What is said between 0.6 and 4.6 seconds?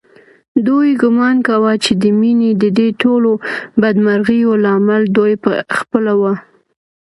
دوی ګومان کاوه چې د مينې ددې ټولو بدمرغیو